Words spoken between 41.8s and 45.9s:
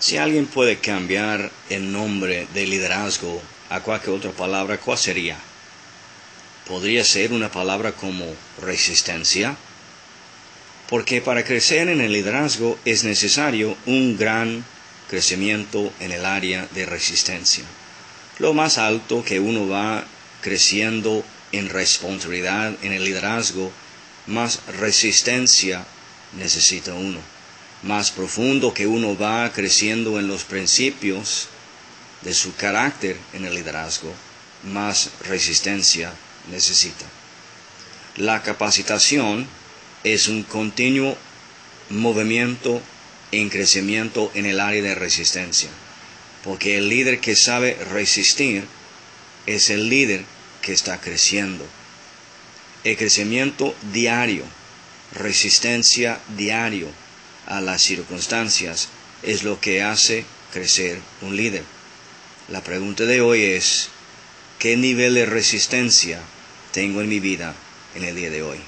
movimiento en crecimiento en el área de resistencia,